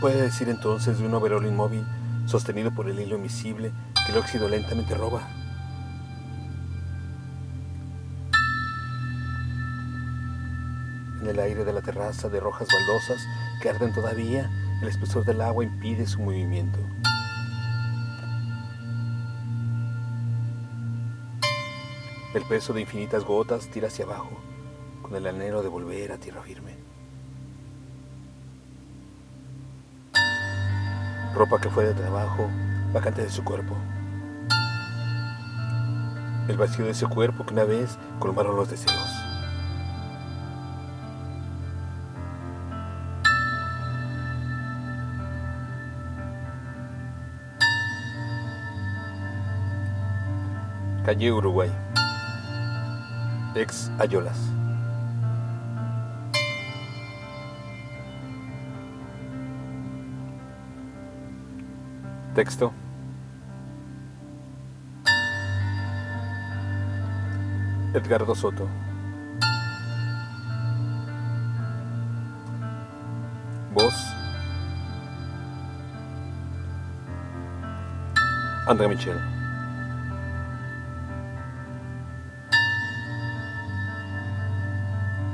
[0.00, 1.84] puede decir entonces de un overol inmóvil
[2.26, 3.72] sostenido por el hilo invisible
[4.06, 5.28] que el óxido lentamente roba?
[11.20, 13.20] En el aire de la terraza de rojas baldosas
[13.60, 14.48] que arden todavía,
[14.82, 16.78] el espesor del agua impide su movimiento.
[22.34, 24.38] El peso de infinitas gotas tira hacia abajo,
[25.02, 26.97] con el anhelo de volver a tierra firme.
[31.38, 32.50] Ropa que fue de trabajo,
[32.92, 33.76] vacante de su cuerpo.
[36.48, 39.08] El vacío de ese cuerpo que una vez colmaron los deseos.
[51.04, 51.70] Calle Uruguay.
[53.54, 54.57] Ex Ayolas.
[62.38, 62.72] Texto.
[67.92, 68.68] Edgardo Soto.
[73.74, 73.92] Voz.
[78.68, 79.37] André Michel.